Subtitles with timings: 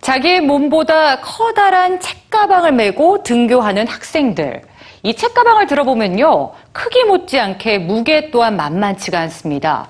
[0.00, 4.62] 자기의 몸보다 커다란 책가방을 메고 등교하는 학생들.
[5.02, 6.52] 이 책가방을 들어보면요.
[6.72, 9.88] 크기 못지않게 무게 또한 만만치가 않습니다.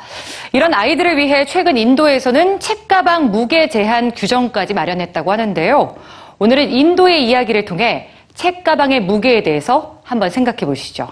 [0.52, 5.96] 이런 아이들을 위해 최근 인도에서는 책가방 무게 제한 규정까지 마련했다고 하는데요.
[6.38, 11.08] 오늘은 인도의 이야기를 통해 책가방의 무게에 대해서 한번 생각해 보시죠.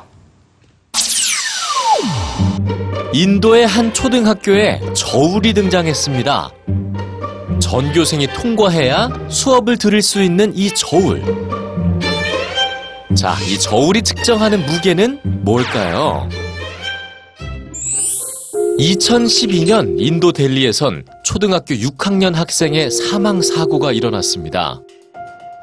[3.13, 6.51] 인도의 한 초등학교에 저울이 등장했습니다.
[7.61, 11.23] 전교생이 통과해야 수업을 들을 수 있는 이 저울.
[13.15, 16.29] 자, 이 저울이 측정하는 무게는 뭘까요?
[18.79, 24.81] 2012년 인도 델리에선 초등학교 6학년 학생의 사망 사고가 일어났습니다.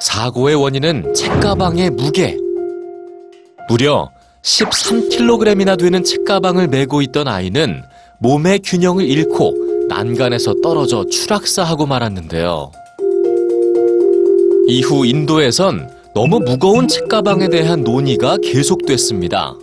[0.01, 2.37] 사고의 원인은 책가방의 무게.
[3.69, 4.11] 무려
[4.43, 7.81] 13kg이나 되는 책가방을 메고 있던 아이는
[8.19, 12.71] 몸의 균형을 잃고 난간에서 떨어져 추락사하고 말았는데요.
[14.67, 19.53] 이후 인도에선 너무 무거운 책가방에 대한 논의가 계속됐습니다.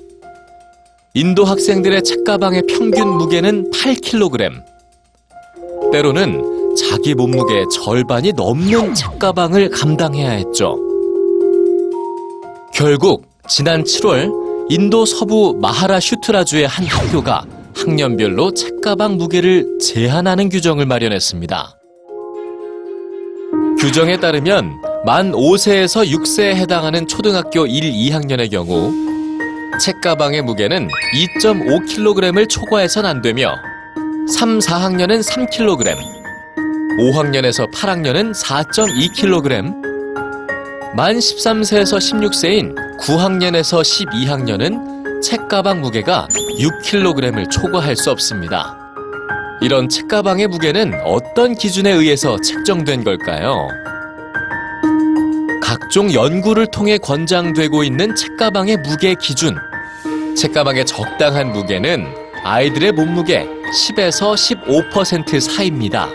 [1.15, 4.63] 인도 학생들의 책가방의 평균 무게는 8kg.
[5.93, 10.79] 때로는 자기 몸무게의 절반이 넘는 책가방을 감당해야 했죠.
[12.73, 21.79] 결국 지난 7월 인도 서부 마하라슈트라주의 한 학교가 학년별로 책가방 무게를 제한하는 규정을 마련했습니다.
[23.79, 24.71] 규정에 따르면
[25.05, 28.93] 만 5세에서 6세에 해당하는 초등학교 1, 2학년의 경우
[29.81, 30.89] 책가방의 무게는
[31.41, 33.55] 2.5kg을 초과해선 안 되며
[34.29, 35.97] 3, 4학년은 3kg,
[37.01, 39.75] 5학년에서 8학년은 4.2kg,
[40.95, 44.92] 만 13세에서 16세인 9학년에서 12학년은
[45.23, 46.27] 책가방 무게가
[46.59, 48.77] 6kg을 초과할 수 없습니다.
[49.61, 53.69] 이런 책가방의 무게는 어떤 기준에 의해서 책정된 걸까요?
[55.63, 59.57] 각종 연구를 통해 권장되고 있는 책가방의 무게 기준.
[60.37, 62.05] 책가방의 적당한 무게는
[62.43, 66.09] 아이들의 몸무게 10에서 15% 사이입니다.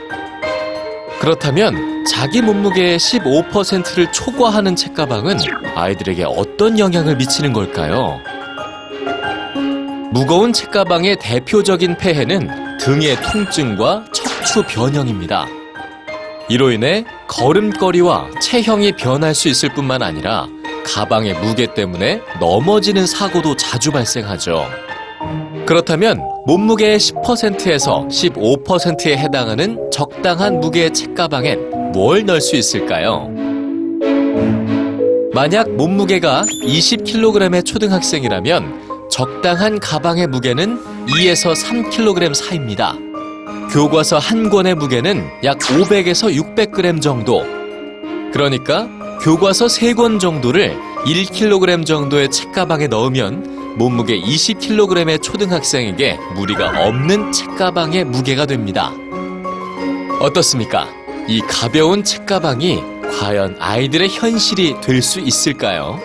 [1.22, 5.38] 그렇다면 자기 몸무게의 15%를 초과하는 책가방은
[5.76, 8.20] 아이들에게 어떤 영향을 미치는 걸까요?
[10.12, 15.46] 무거운 책가방의 대표적인 폐해는 등의 통증과 척추 변형입니다.
[16.50, 20.48] 이로 인해 걸음걸이와 체형이 변할 수 있을 뿐만 아니라
[20.86, 24.66] 가방의 무게 때문에 넘어지는 사고도 자주 발생하죠.
[25.66, 33.30] 그렇다면 몸무게의 10%에서 15%에 해당하는 적당한 무게의 책가방엔 뭘 넣을 수 있을까요?
[35.34, 38.87] 만약 몸무게가 20kg의 초등학생이라면
[39.18, 42.96] 적당한 가방의 무게는 2에서 3kg 사이입니다.
[43.72, 47.44] 교과서 한 권의 무게는 약 500에서 600g 정도.
[48.32, 48.88] 그러니까
[49.24, 58.46] 교과서 세 권 정도를 1kg 정도의 책가방에 넣으면 몸무게 20kg의 초등학생에게 무리가 없는 책가방의 무게가
[58.46, 58.92] 됩니다.
[60.20, 60.88] 어떻습니까?
[61.28, 62.84] 이 가벼운 책가방이
[63.20, 66.00] 과연 아이들의 현실이 될 수 있을까요?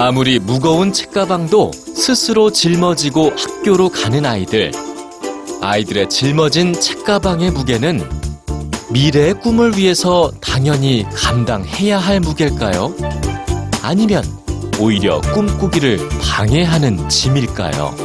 [0.00, 4.70] 아무리 무거운 책가방도 스스로 짊어지고 학교로 가는 아이들.
[5.60, 8.08] 아이들의 짊어진 책가방의 무게는
[8.92, 12.94] 미래의 꿈을 위해서 당연히 감당해야 할 무게일까요?
[13.82, 14.22] 아니면
[14.78, 17.96] 오히려 꿈꾸기를 방해하는 짐일까요?